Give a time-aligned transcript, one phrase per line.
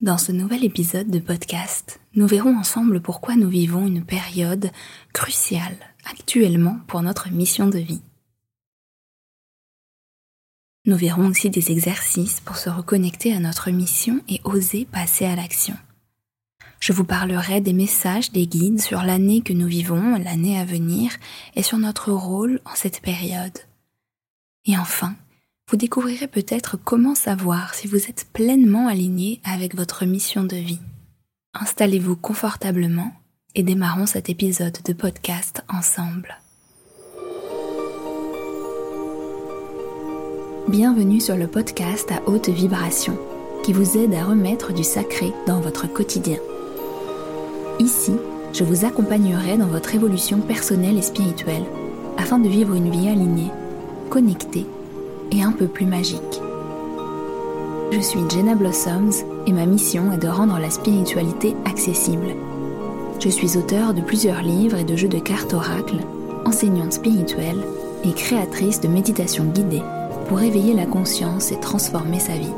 [0.00, 4.70] Dans ce nouvel épisode de podcast, nous verrons ensemble pourquoi nous vivons une période
[5.12, 5.76] cruciale
[6.08, 8.02] actuellement pour notre mission de vie.
[10.84, 15.34] Nous verrons aussi des exercices pour se reconnecter à notre mission et oser passer à
[15.34, 15.76] l'action.
[16.78, 21.10] Je vous parlerai des messages, des guides sur l'année que nous vivons, l'année à venir,
[21.56, 23.58] et sur notre rôle en cette période.
[24.64, 25.16] Et enfin,
[25.68, 30.80] vous découvrirez peut-être comment savoir si vous êtes pleinement aligné avec votre mission de vie.
[31.52, 33.12] Installez-vous confortablement
[33.54, 36.38] et démarrons cet épisode de podcast ensemble.
[40.68, 43.18] Bienvenue sur le podcast à haute vibration
[43.62, 46.38] qui vous aide à remettre du sacré dans votre quotidien.
[47.78, 48.12] Ici,
[48.54, 51.64] je vous accompagnerai dans votre évolution personnelle et spirituelle
[52.16, 53.50] afin de vivre une vie alignée,
[54.08, 54.66] connectée
[55.32, 56.40] et un peu plus magique.
[57.90, 62.34] Je suis Jenna Blossoms et ma mission est de rendre la spiritualité accessible.
[63.20, 66.04] Je suis auteure de plusieurs livres et de jeux de cartes oracles,
[66.44, 67.60] enseignante spirituelle
[68.04, 69.82] et créatrice de méditation guidée
[70.28, 72.52] pour éveiller la conscience et transformer sa vie.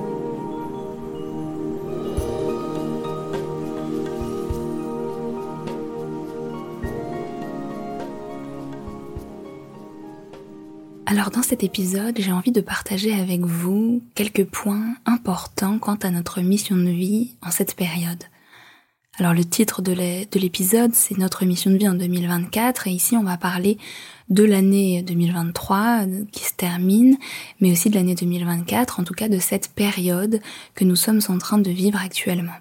[11.10, 16.10] Alors dans cet épisode, j'ai envie de partager avec vous quelques points importants quant à
[16.10, 18.22] notre mission de vie en cette période.
[19.18, 19.90] Alors le titre de
[20.38, 23.76] l'épisode, c'est notre mission de vie en 2024 et ici on va parler
[24.28, 27.18] de l'année 2023 qui se termine,
[27.60, 30.38] mais aussi de l'année 2024, en tout cas de cette période
[30.76, 32.54] que nous sommes en train de vivre actuellement.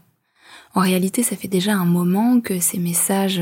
[0.75, 3.41] En réalité, ça fait déjà un moment que ces messages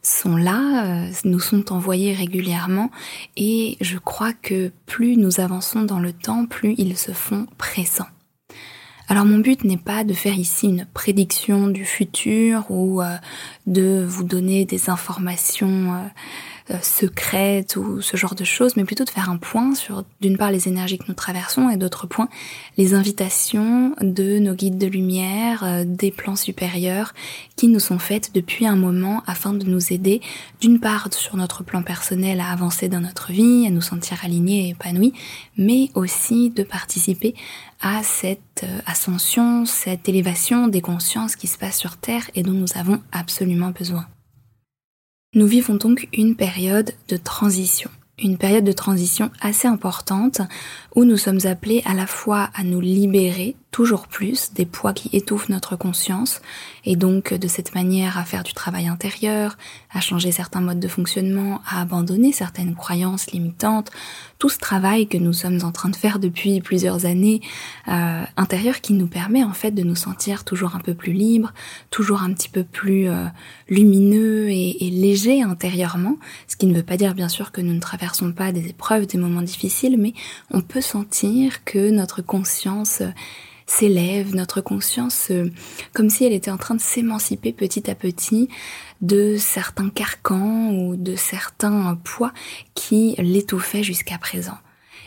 [0.00, 2.90] sont là, euh, nous sont envoyés régulièrement
[3.36, 8.08] et je crois que plus nous avançons dans le temps, plus ils se font pressants.
[9.12, 13.16] Alors mon but n'est pas de faire ici une prédiction du futur ou euh,
[13.66, 16.08] de vous donner des informations euh, euh,
[16.80, 20.50] secrètes ou ce genre de choses, mais plutôt de faire un point sur d'une part
[20.50, 22.28] les énergies que nous traversons et d'autre point
[22.78, 27.12] les invitations de nos guides de lumière, euh, des plans supérieurs
[27.56, 30.20] qui nous sont faites depuis un moment afin de nous aider
[30.60, 34.66] d'une part sur notre plan personnel à avancer dans notre vie, à nous sentir alignés
[34.66, 35.12] et épanouis,
[35.56, 37.34] mais aussi de participer
[37.80, 42.52] à cette euh, ascension, cette élévation des consciences qui se passe sur Terre et dont
[42.52, 44.06] nous avons absolument besoin.
[45.34, 47.88] Nous vivons donc une période de transition,
[48.18, 50.42] une période de transition assez importante
[50.94, 55.08] où nous sommes appelés à la fois à nous libérer toujours plus des poids qui
[55.16, 56.42] étouffent notre conscience
[56.84, 59.56] et donc de cette manière à faire du travail intérieur,
[59.90, 63.90] à changer certains modes de fonctionnement, à abandonner certaines croyances limitantes,
[64.38, 67.40] tout ce travail que nous sommes en train de faire depuis plusieurs années
[67.88, 71.54] euh, intérieur qui nous permet en fait de nous sentir toujours un peu plus libres,
[71.88, 73.24] toujours un petit peu plus euh,
[73.68, 77.72] lumineux et, et légers intérieurement, ce qui ne veut pas dire bien sûr que nous
[77.72, 80.12] ne traversons pas des épreuves, des moments difficiles, mais
[80.50, 83.00] on peut sentir que notre conscience
[83.64, 85.52] s'élève, notre conscience, euh,
[85.94, 88.48] comme si elle était en train de s'émanciper petit à petit
[89.02, 92.32] de certains carcans ou de certains poids
[92.74, 94.58] qui l'étouffaient jusqu'à présent.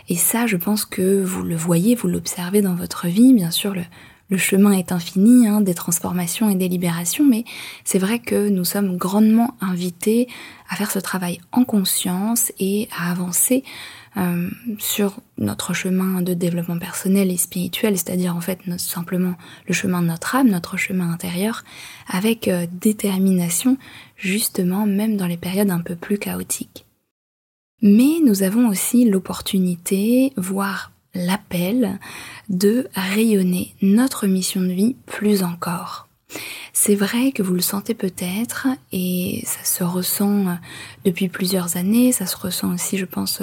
[0.07, 3.33] Et ça, je pense que vous le voyez, vous l'observez dans votre vie.
[3.33, 3.83] Bien sûr, le,
[4.29, 7.45] le chemin est infini, hein, des transformations et des libérations, mais
[7.83, 10.27] c'est vrai que nous sommes grandement invités
[10.69, 13.63] à faire ce travail en conscience et à avancer
[14.17, 14.49] euh,
[14.79, 19.35] sur notre chemin de développement personnel et spirituel, c'est-à-dire en fait simplement
[19.67, 21.63] le chemin de notre âme, notre chemin intérieur,
[22.07, 23.77] avec euh, détermination,
[24.15, 26.85] justement même dans les périodes un peu plus chaotiques.
[27.81, 31.99] Mais nous avons aussi l'opportunité, voire l'appel,
[32.49, 36.07] de rayonner notre mission de vie plus encore.
[36.73, 40.57] C'est vrai que vous le sentez peut-être et ça se ressent
[41.05, 43.41] depuis plusieurs années, ça se ressent aussi je pense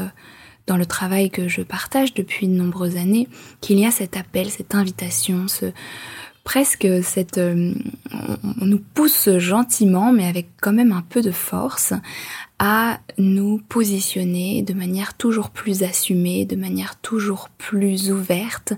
[0.67, 3.29] dans le travail que je partage depuis de nombreuses années,
[3.61, 5.67] qu'il y a cet appel, cette invitation, ce
[6.45, 7.75] presque cette euh,
[8.61, 11.93] on nous pousse gentiment mais avec quand même un peu de force
[12.65, 18.73] à nous positionner de manière toujours plus assumée, de manière toujours plus ouverte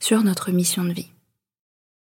[0.00, 1.10] sur notre mission de vie.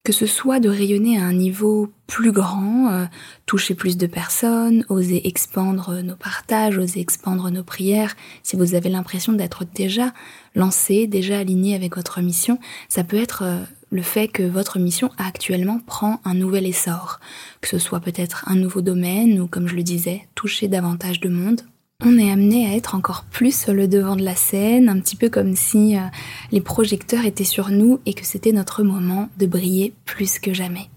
[0.03, 3.05] Que ce soit de rayonner à un niveau plus grand, euh,
[3.47, 8.89] toucher plus de personnes, oser expandre nos partages, oser expandre nos prières, si vous avez
[8.89, 10.13] l'impression d'être déjà
[10.53, 12.59] lancé, déjà aligné avec votre mission,
[12.89, 17.19] ça peut être euh, le fait que votre mission actuellement prend un nouvel essor,
[17.61, 21.29] que ce soit peut-être un nouveau domaine ou, comme je le disais, toucher davantage de
[21.29, 21.61] monde
[22.05, 25.15] on est amené à être encore plus sur le devant de la scène, un petit
[25.15, 26.01] peu comme si euh,
[26.51, 30.89] les projecteurs étaient sur nous et que c'était notre moment de briller plus que jamais.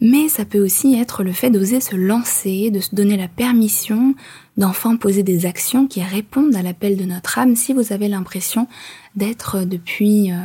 [0.00, 4.14] Mais ça peut aussi être le fait d'oser se lancer, de se donner la permission
[4.58, 8.68] d'enfin poser des actions qui répondent à l'appel de notre âme si vous avez l'impression
[9.14, 10.36] d'être depuis euh,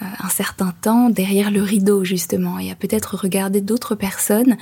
[0.00, 4.56] un certain temps derrière le rideau justement et à peut-être regarder d'autres personnes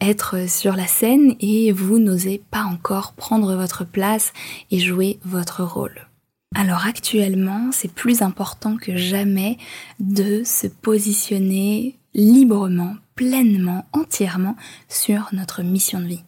[0.00, 4.32] être sur la scène et vous n'osez pas encore prendre votre place
[4.70, 6.06] et jouer votre rôle.
[6.54, 9.58] Alors actuellement, c'est plus important que jamais
[10.00, 14.56] de se positionner librement, pleinement, entièrement
[14.88, 16.24] sur notre mission de vie.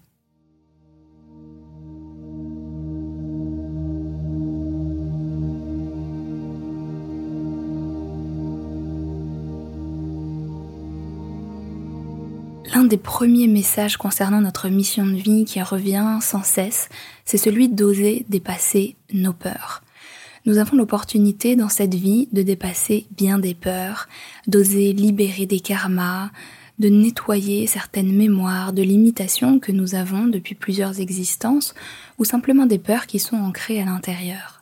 [12.74, 16.90] L'un des premiers messages concernant notre mission de vie qui revient sans cesse,
[17.24, 19.82] c'est celui d'oser dépasser nos peurs.
[20.48, 24.08] Nous avons l'opportunité dans cette vie de dépasser bien des peurs,
[24.46, 26.30] d'oser libérer des karmas,
[26.78, 31.74] de nettoyer certaines mémoires, de limitations que nous avons depuis plusieurs existences,
[32.16, 34.57] ou simplement des peurs qui sont ancrées à l'intérieur.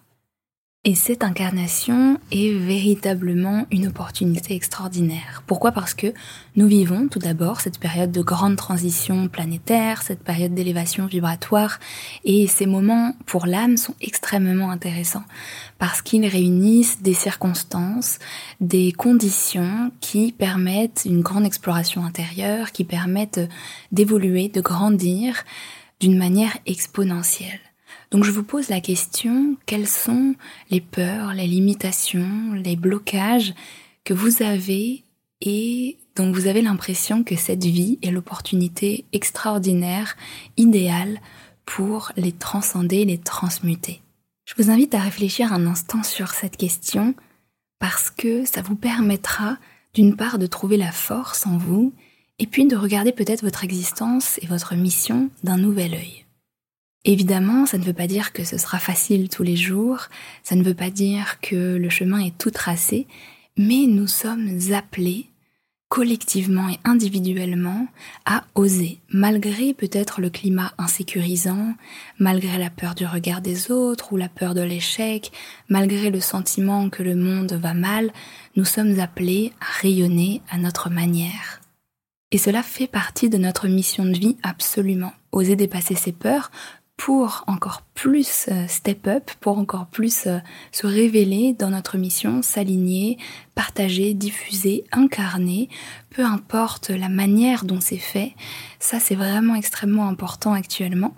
[0.89, 5.43] Et cette incarnation est véritablement une opportunité extraordinaire.
[5.45, 5.73] Pourquoi?
[5.73, 6.15] Parce que
[6.55, 11.81] nous vivons tout d'abord cette période de grande transition planétaire, cette période d'élévation vibratoire,
[12.25, 15.25] et ces moments pour l'âme sont extrêmement intéressants,
[15.81, 18.21] parce qu'ils réunissent des circonstances,
[18.61, 23.41] des conditions qui permettent une grande exploration intérieure, qui permettent
[23.91, 25.43] d'évoluer, de grandir
[25.99, 27.66] d'une manière exponentielle.
[28.11, 30.35] Donc je vous pose la question, quelles sont
[30.71, 33.55] les peurs, les limitations, les blocages
[34.05, 35.03] que vous avez
[35.41, 40.17] et dont vous avez l'impression que cette vie est l'opportunité extraordinaire,
[40.57, 41.21] idéale
[41.65, 44.01] pour les transcender, les transmuter?
[44.45, 47.15] Je vous invite à réfléchir un instant sur cette question
[47.81, 49.59] parce que ça vous permettra
[49.93, 51.93] d'une part de trouver la force en vous
[52.39, 56.26] et puis de regarder peut-être votre existence et votre mission d'un nouvel œil.
[57.09, 60.09] Évidemment, ça ne veut pas dire que ce sera facile tous les jours,
[60.43, 63.07] ça ne veut pas dire que le chemin est tout tracé,
[63.57, 65.27] mais nous sommes appelés
[65.89, 67.87] collectivement et individuellement
[68.25, 71.75] à oser, malgré peut-être le climat insécurisant,
[72.19, 75.31] malgré la peur du regard des autres ou la peur de l'échec,
[75.69, 78.11] malgré le sentiment que le monde va mal,
[78.57, 81.61] nous sommes appelés à rayonner à notre manière.
[82.33, 85.13] Et cela fait partie de notre mission de vie absolument.
[85.31, 86.51] Oser dépasser ses peurs,
[86.97, 90.39] pour encore plus euh, step up, pour encore plus euh,
[90.73, 93.19] se révéler dans notre mission, s'aligner,
[93.55, 95.69] partager, diffuser, incarner,
[96.11, 98.33] peu importe la manière dont c'est fait,
[98.79, 101.15] ça c'est vraiment extrêmement important actuellement.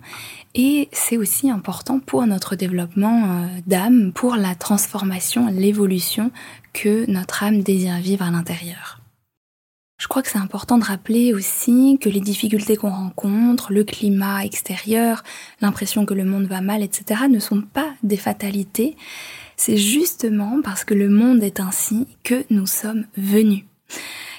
[0.55, 6.31] Et c'est aussi important pour notre développement euh, d'âme, pour la transformation, l'évolution
[6.73, 8.88] que notre âme désire vivre à l'intérieur.
[10.09, 15.23] Crois que c'est important de rappeler aussi que les difficultés qu'on rencontre, le climat extérieur,
[15.61, 18.97] l'impression que le monde va mal, etc., ne sont pas des fatalités.
[19.55, 23.65] C'est justement parce que le monde est ainsi que nous sommes venus.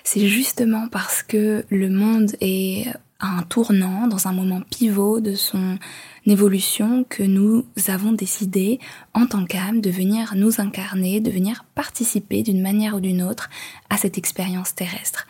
[0.02, 2.88] C'est justement parce que le monde est
[3.20, 5.78] à un tournant, dans un moment pivot de son
[6.26, 8.80] évolution, que nous avons décidé,
[9.14, 13.50] en tant qu'âme, de venir nous incarner, de venir participer d'une manière ou d'une autre
[13.88, 15.28] à cette expérience terrestre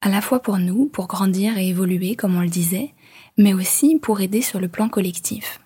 [0.00, 2.94] à la fois pour nous, pour grandir et évoluer, comme on le disait,
[3.36, 5.60] mais aussi pour aider sur le plan collectif.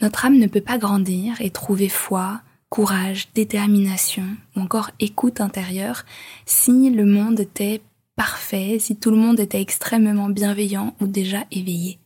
[0.00, 4.24] Notre âme ne peut pas grandir et trouver foi, courage, détermination
[4.56, 6.04] ou encore écoute intérieure
[6.46, 7.82] si le monde était
[8.16, 11.98] parfait, si tout le monde était extrêmement bienveillant ou déjà éveillé.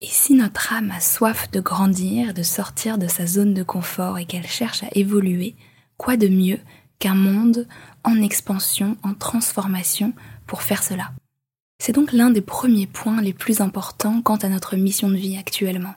[0.00, 4.18] Et si notre âme a soif de grandir, de sortir de sa zone de confort
[4.18, 5.54] et qu'elle cherche à évoluer,
[5.96, 6.58] quoi de mieux
[6.98, 7.66] qu'un monde
[8.04, 10.12] en expansion, en transformation
[10.46, 11.12] pour faire cela.
[11.78, 15.36] C'est donc l'un des premiers points les plus importants quant à notre mission de vie
[15.36, 15.94] actuellement.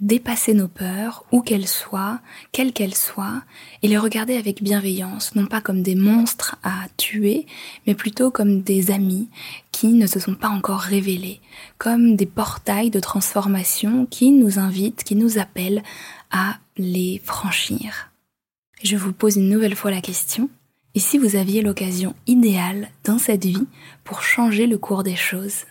[0.00, 2.20] Dépasser nos peurs, où qu'elles soient,
[2.52, 3.42] quelles qu'elles soient,
[3.82, 7.46] et les regarder avec bienveillance, non pas comme des monstres à tuer,
[7.84, 9.28] mais plutôt comme des amis
[9.72, 11.40] qui ne se sont pas encore révélés,
[11.78, 15.82] comme des portails de transformation qui nous invitent, qui nous appellent
[16.30, 18.12] à les franchir.
[18.84, 20.48] Je vous pose une nouvelle fois la question.
[20.98, 23.66] Si vous aviez l'occasion idéale dans cette vie
[24.02, 25.64] pour changer le cours des choses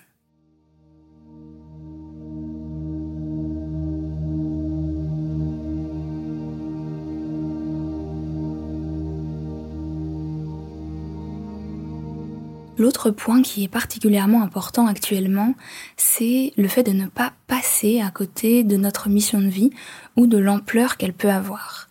[12.77, 15.55] L'autre point qui est particulièrement important actuellement,
[15.97, 19.71] c'est le fait de ne pas passer à côté de notre mission de vie
[20.15, 21.86] ou de l'ampleur qu'elle peut avoir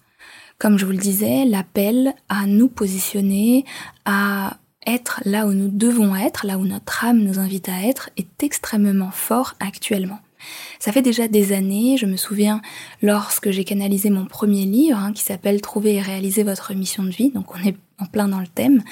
[0.59, 3.65] comme je vous le disais, l'appel à nous positionner,
[4.05, 8.11] à être là où nous devons être, là où notre âme nous invite à être,
[8.17, 10.19] est extrêmement fort actuellement.
[10.79, 12.61] Ça fait déjà des années, je me souviens
[13.03, 17.11] lorsque j'ai canalisé mon premier livre hein, qui s'appelle Trouver et réaliser votre mission de
[17.11, 18.83] vie, donc on est en plein dans le thème,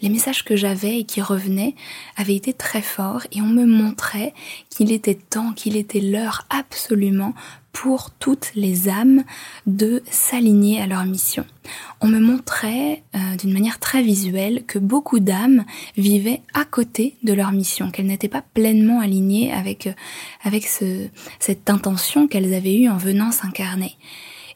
[0.00, 1.74] les messages que j'avais et qui revenaient
[2.16, 4.34] avaient été très forts et on me montrait
[4.70, 7.34] qu'il était temps, qu'il était l'heure absolument
[7.72, 9.24] pour toutes les âmes
[9.66, 11.44] de s'aligner à leur mission.
[12.00, 15.64] On me montrait euh, d'une manière très visuelle que beaucoup d'âmes
[15.96, 19.94] vivaient à côté de leur mission, qu'elles n'étaient pas pleinement alignées avec, euh,
[20.42, 21.08] avec ce,
[21.40, 23.96] cette intention qu'elles avaient eue en venant s'incarner.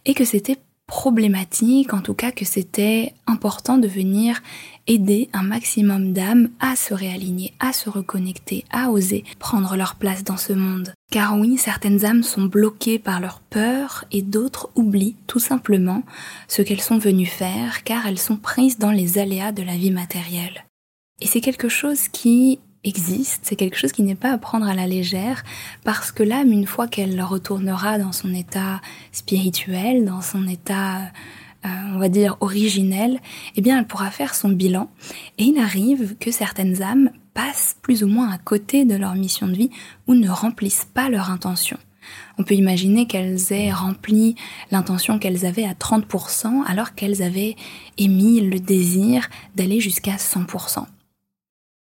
[0.04, 4.40] Et que c'était problématique, en tout cas que c'était important de venir
[4.86, 10.22] aider un maximum d'âmes à se réaligner, à se reconnecter, à oser prendre leur place
[10.22, 10.92] dans ce monde.
[11.10, 16.02] Car oui, certaines âmes sont bloquées par leur peur et d'autres oublient tout simplement
[16.48, 19.90] ce qu'elles sont venues faire car elles sont prises dans les aléas de la vie
[19.90, 20.64] matérielle.
[21.20, 24.74] Et c'est quelque chose qui existe, c'est quelque chose qui n'est pas à prendre à
[24.74, 25.42] la légère,
[25.84, 28.80] parce que l'âme, une fois qu'elle retournera dans son état
[29.12, 31.00] spirituel, dans son état,
[31.64, 33.20] euh, on va dire, originel,
[33.56, 34.90] eh bien, elle pourra faire son bilan.
[35.38, 39.48] Et il arrive que certaines âmes passent plus ou moins à côté de leur mission
[39.48, 39.70] de vie
[40.06, 41.78] ou ne remplissent pas leur intention.
[42.38, 44.36] On peut imaginer qu'elles aient rempli
[44.70, 47.56] l'intention qu'elles avaient à 30% alors qu'elles avaient
[47.98, 50.86] émis le désir d'aller jusqu'à 100%.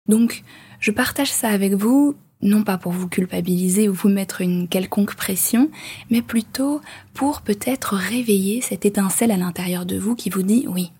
[0.06, 0.42] Donc,
[0.80, 5.14] je partage ça avec vous, non pas pour vous culpabiliser ou vous mettre une quelconque
[5.14, 5.70] pression,
[6.10, 6.80] mais plutôt
[7.14, 10.92] pour peut-être réveiller cette étincelle à l'intérieur de vous qui vous dit oui,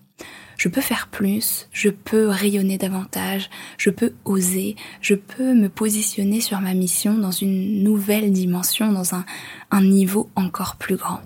[0.59, 6.41] je peux faire plus, je peux rayonner davantage, je peux oser, je peux me positionner
[6.41, 9.23] sur ma mission dans une nouvelle dimension, dans un,
[9.81, 11.21] niveau encore plus grand.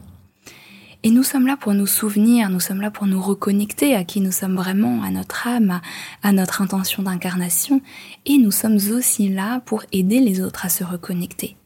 [1.06, 4.22] Et nous sommes là pour nous souvenir, nous sommes là pour nous reconnecter à qui
[4.22, 5.82] nous sommes vraiment, à notre âme,
[6.22, 7.82] à, notre intention d'incarnation,
[8.26, 11.58] et nous sommes aussi là pour aider les autres à se reconnecter.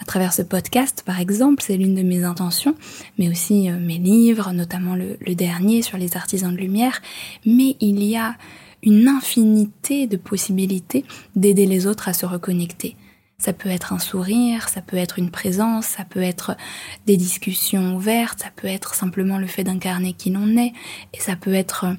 [0.00, 2.74] À travers ce podcast, par exemple, c'est l'une de mes intentions,
[3.18, 7.02] mais aussi euh, mes livres, notamment le, le dernier sur les artisans de lumière,
[7.44, 8.34] mais il y a
[8.82, 11.04] une infinité de possibilités
[11.36, 12.96] d'aider les autres à se reconnecter.
[13.44, 16.56] Ça peut être un sourire, ça peut être une présence, ça peut être
[17.04, 20.72] des discussions ouvertes, ça peut être simplement le fait d'incarner qui l'on est,
[21.12, 21.94] et ça peut être euh,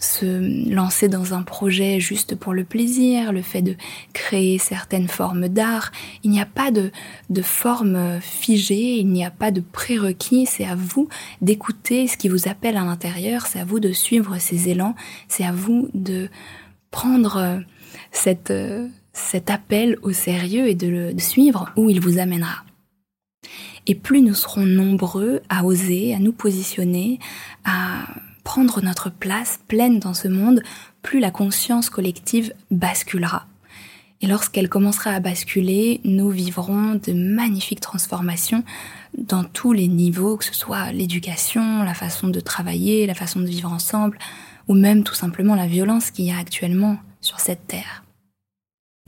[0.00, 3.76] se lancer dans un projet juste pour le plaisir, le fait de
[4.12, 5.92] créer certaines formes d'art.
[6.24, 6.90] Il n'y a pas de,
[7.30, 11.08] de forme figée, il n'y a pas de prérequis, c'est à vous
[11.40, 14.96] d'écouter ce qui vous appelle à l'intérieur, c'est à vous de suivre ces élans,
[15.28, 16.28] c'est à vous de
[16.90, 17.60] prendre euh,
[18.10, 18.88] cette euh,
[19.18, 22.64] cet appel au sérieux et de le suivre où il vous amènera.
[23.86, 27.18] Et plus nous serons nombreux à oser, à nous positionner,
[27.64, 28.06] à
[28.44, 30.62] prendre notre place pleine dans ce monde,
[31.02, 33.46] plus la conscience collective basculera.
[34.20, 38.64] Et lorsqu'elle commencera à basculer, nous vivrons de magnifiques transformations
[39.16, 43.46] dans tous les niveaux, que ce soit l'éducation, la façon de travailler, la façon de
[43.46, 44.18] vivre ensemble,
[44.66, 48.02] ou même tout simplement la violence qu'il y a actuellement sur cette terre.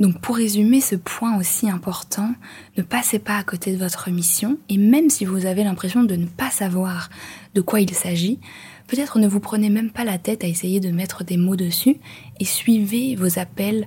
[0.01, 2.33] Donc pour résumer ce point aussi important,
[2.79, 6.17] ne passez pas à côté de votre mission et même si vous avez l'impression de
[6.17, 7.11] ne pas savoir
[7.55, 8.39] de quoi il s'agit,
[8.89, 11.99] peut-être ne vous prenez même pas la tête à essayer de mettre des mots dessus
[12.41, 13.87] et suivez vos appels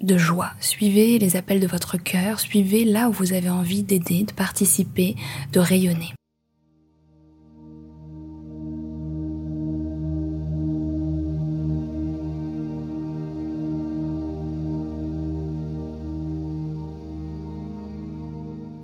[0.00, 4.22] de joie, suivez les appels de votre cœur, suivez là où vous avez envie d'aider,
[4.22, 5.16] de participer,
[5.52, 6.12] de rayonner.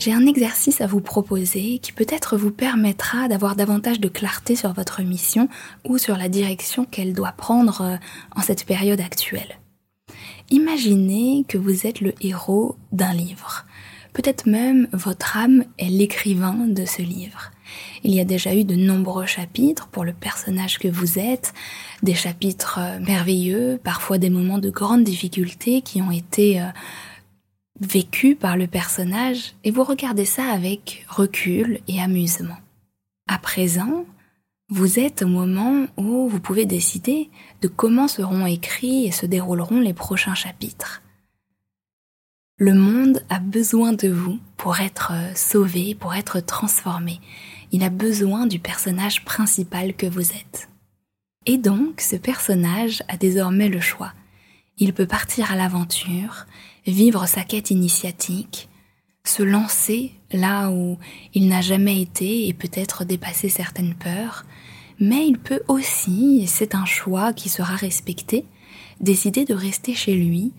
[0.03, 4.73] J'ai un exercice à vous proposer qui peut-être vous permettra d'avoir davantage de clarté sur
[4.73, 5.49] votre mission
[5.85, 7.97] ou sur la direction qu'elle doit prendre euh,
[8.35, 9.61] en cette période actuelle.
[10.51, 13.65] Imaginez que vous êtes le héros d'un livre.
[14.13, 17.53] Peut-être même votre âme est l'écrivain de ce livre.
[18.03, 21.55] Il y a déjà eu de nombreux chapitres pour le personnage que vous êtes,
[22.03, 26.67] des chapitres euh, merveilleux, parfois des moments de grande difficulté qui ont été euh,
[27.83, 32.57] vécu par le personnage et vous regardez ça avec recul et amusement.
[33.27, 34.07] À présent,
[34.69, 37.29] vous êtes au moment où vous pouvez décider
[37.61, 41.03] de comment seront écrits et se dérouleront les prochains chapitres.
[42.59, 47.21] Le monde a besoin de vous pour être sauvé, pour être transformé.
[47.73, 50.69] Il a besoin du personnage principal que vous êtes.
[51.47, 54.13] Et donc, ce personnage a désormais le choix.
[54.83, 56.47] Il peut partir à l'aventure,
[56.89, 58.69] vivre sa quête initiatique,
[59.25, 60.99] se lancer là où
[61.35, 64.45] il n'a jamais été et peut-être dépasser certaines peurs,
[64.99, 68.45] mais il peut aussi, et c'est un choix qui sera respecté,
[69.01, 70.53] décider de rester chez lui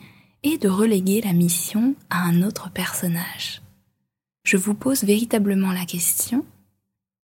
[0.43, 3.61] et de reléguer la mission à un autre personnage.
[4.45, 6.45] Je vous pose véritablement la question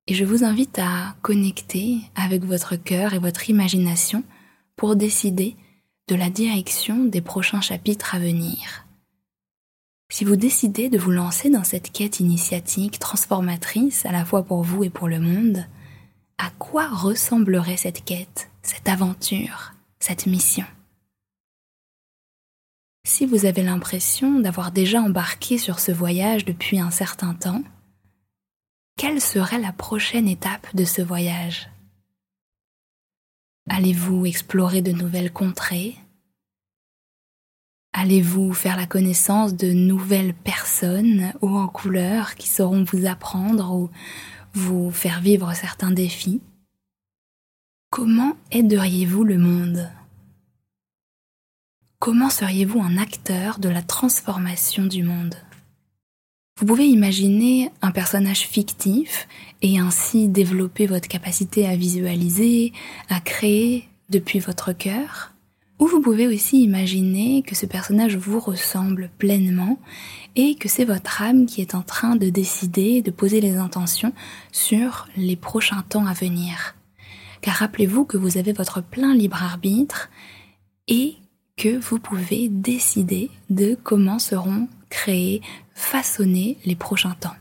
[0.05, 4.25] et je vous invite à connecter avec votre cœur et votre imagination
[4.75, 5.55] pour décider
[6.09, 8.87] de la direction des prochains chapitres à venir.
[10.11, 14.63] Si vous décidez de vous lancer dans cette quête initiatique transformatrice à la fois pour
[14.63, 15.67] vous et pour le monde,
[16.39, 20.65] à quoi ressemblerait cette quête, cette aventure, cette mission?
[23.05, 27.63] Si vous avez l'impression d'avoir déjà embarqué sur ce voyage depuis un certain temps,
[28.97, 31.69] quelle serait la prochaine étape de ce voyage?
[33.69, 35.95] Allez-vous explorer de nouvelles contrées?
[37.93, 43.89] Allez-vous faire la connaissance de nouvelles personnes haut en couleur qui sauront vous apprendre ou
[44.53, 46.41] vous faire vivre certains défis?
[47.91, 49.89] Comment aideriez-vous le monde?
[51.99, 55.35] Comment seriez-vous un acteur de la transformation du monde?
[56.59, 59.29] Vous pouvez imaginer un personnage fictif
[59.61, 62.73] et ainsi développer votre capacité à visualiser,
[63.07, 65.31] à créer depuis votre cœur
[65.79, 69.79] ou vous pouvez aussi imaginer que ce personnage vous ressemble pleinement
[70.35, 74.11] et que c'est votre âme qui est en train de décider, de poser les intentions
[74.51, 76.75] sur les prochains temps à venir.
[77.39, 80.09] Car rappelez-vous que vous avez votre plein libre arbitre
[80.89, 81.15] et
[81.55, 85.41] que vous pouvez décider de comment seront créés,
[85.73, 87.35] façonnés les prochains temps.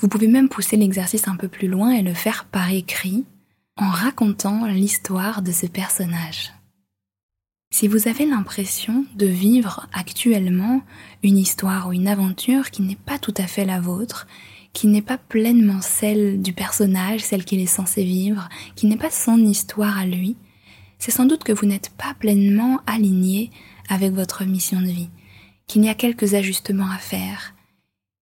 [0.00, 3.24] Vous pouvez même pousser l'exercice un peu plus loin et le faire par écrit
[3.76, 6.52] en racontant l'histoire de ce personnage.
[7.70, 10.80] Si vous avez l'impression de vivre actuellement
[11.22, 14.26] une histoire ou une aventure qui n'est pas tout à fait la vôtre,
[14.72, 19.10] qui n'est pas pleinement celle du personnage, celle qu'il est censé vivre, qui n'est pas
[19.10, 20.36] son histoire à lui,
[20.98, 23.50] c'est sans doute que vous n'êtes pas pleinement aligné
[23.88, 25.10] avec votre mission de vie,
[25.68, 27.54] qu'il y a quelques ajustements à faire,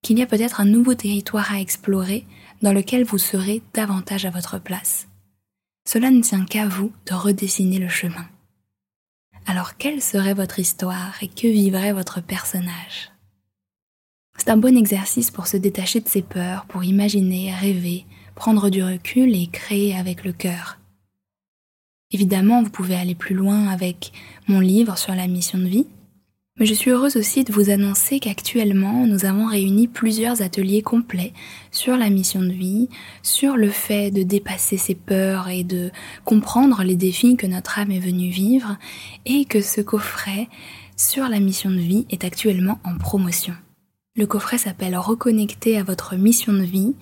[0.02, 2.26] qu'il y a peut-être un nouveau territoire à explorer
[2.60, 5.08] dans lequel vous serez davantage à votre place.
[5.88, 8.26] Cela ne tient qu'à vous de redessiner le chemin
[9.46, 13.12] alors quelle serait votre histoire et que vivrait votre personnage?
[14.36, 18.04] C'est un bon exercice pour se détacher de ses peurs, pour imaginer, rêver,
[18.34, 20.78] prendre du recul et créer avec le cœur.
[22.10, 24.12] Évidemment, vous pouvez aller plus loin avec
[24.46, 25.86] mon livre sur la mission de vie,
[26.58, 31.34] mais je suis heureuse aussi de vous annoncer qu'actuellement, nous avons réuni plusieurs ateliers complets
[31.70, 32.88] sur la mission de vie,
[33.22, 35.90] sur le fait de dépasser ses peurs et de
[36.24, 38.78] comprendre les défis que notre âme est venue vivre,
[39.26, 40.48] et que ce coffret
[40.96, 43.54] sur la mission de vie est actuellement en promotion.
[44.16, 46.94] Le coffret s'appelle Reconnecter à votre mission de vie,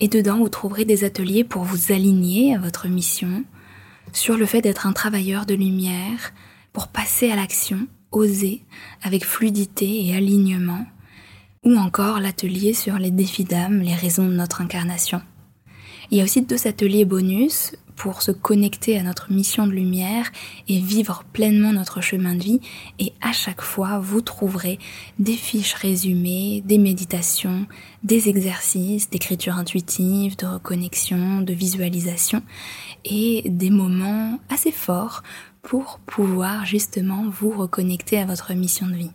[0.00, 3.44] et dedans vous trouverez des ateliers pour vous aligner à votre mission,
[4.12, 6.34] sur le fait d'être un travailleur de lumière,
[6.74, 8.64] pour passer à l'action, oser
[9.02, 10.86] avec fluidité et alignement,
[11.64, 15.20] ou encore l'atelier sur les défis d'âme, les raisons de notre incarnation.
[16.10, 20.32] Il y a aussi deux ateliers bonus pour se connecter à notre mission de lumière
[20.68, 22.60] et vivre pleinement notre chemin de vie.
[22.98, 24.78] Et à chaque fois, vous trouverez
[25.18, 27.66] des fiches résumées, des méditations,
[28.02, 32.42] des exercices d'écriture intuitive, de reconnexion, de visualisation
[33.04, 35.22] et des moments assez forts
[35.60, 39.12] pour pouvoir justement vous reconnecter à votre mission de vie.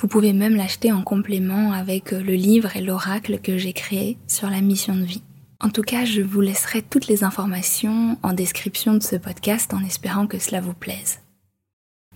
[0.00, 4.50] Vous pouvez même l'acheter en complément avec le livre et l'oracle que j'ai créé sur
[4.50, 5.22] la mission de vie.
[5.62, 9.84] En tout cas, je vous laisserai toutes les informations en description de ce podcast en
[9.84, 11.20] espérant que cela vous plaise.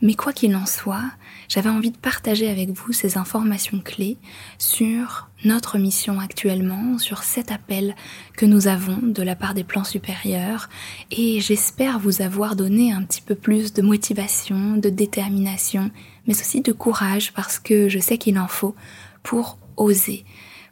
[0.02, 1.04] Mais quoi qu'il en soit,
[1.48, 4.18] j'avais envie de partager avec vous ces informations clés
[4.58, 7.94] sur notre mission actuellement, sur cet appel
[8.36, 10.68] que nous avons de la part des plans supérieurs,
[11.12, 15.90] et j'espère vous avoir donné un petit peu plus de motivation, de détermination,
[16.26, 18.74] mais aussi de courage parce que je sais qu'il en faut
[19.22, 20.24] pour oser,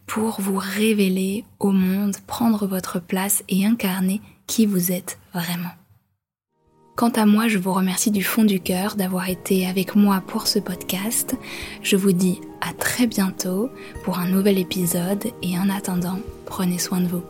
[0.06, 5.70] pour vous révéler au monde, prendre votre place et incarner qui vous êtes vraiment.
[6.96, 10.46] Quant à moi, je vous remercie du fond du cœur d'avoir été avec moi pour
[10.46, 11.34] ce podcast.
[11.82, 13.68] Je vous dis à très bientôt
[14.04, 17.22] pour un nouvel épisode et en attendant, prenez soin de vous.